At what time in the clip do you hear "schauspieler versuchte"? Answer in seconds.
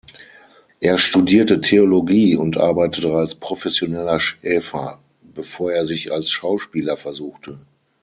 6.31-7.59